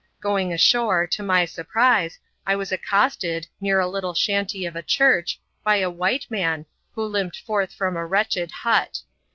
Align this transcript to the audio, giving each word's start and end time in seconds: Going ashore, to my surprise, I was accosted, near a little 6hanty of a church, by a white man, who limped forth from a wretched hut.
Going 0.19 0.51
ashore, 0.51 1.05
to 1.05 1.21
my 1.21 1.45
surprise, 1.45 2.17
I 2.43 2.55
was 2.55 2.71
accosted, 2.71 3.45
near 3.59 3.79
a 3.79 3.85
little 3.87 4.13
6hanty 4.15 4.67
of 4.67 4.75
a 4.75 4.81
church, 4.81 5.39
by 5.63 5.75
a 5.75 5.91
white 5.91 6.25
man, 6.27 6.65
who 6.95 7.03
limped 7.05 7.39
forth 7.41 7.71
from 7.71 7.95
a 7.95 8.07
wretched 8.07 8.49
hut. 8.49 9.01